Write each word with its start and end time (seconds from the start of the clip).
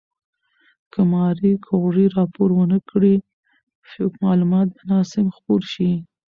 که 0.91 1.01
ماري 1.11 1.51
کوري 1.67 2.05
راپور 2.17 2.49
ونکړي، 2.55 3.15
معلومات 4.23 4.67
به 4.75 4.83
ناسم 4.91 5.25
خپور 5.35 5.61
شي. 5.73 5.91